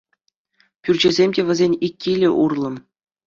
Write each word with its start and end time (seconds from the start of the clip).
Пӳрчӗсем 0.83 1.29
те 1.35 1.41
вӗсен 1.47 1.73
ик 1.85 1.93
кил 2.01 2.21
урлӑ. 2.43 2.69